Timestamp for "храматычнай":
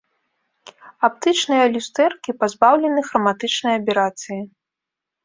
3.11-3.73